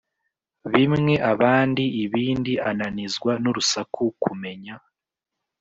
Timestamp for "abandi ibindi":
1.31-2.53